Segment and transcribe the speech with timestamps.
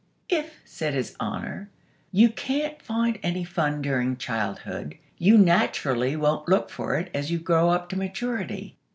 [0.29, 1.69] "If," said His Honor,
[2.11, 7.37] "you can't find any fun during childhood, you naturally won't look for it as you
[7.37, 8.79] grow up to maturity.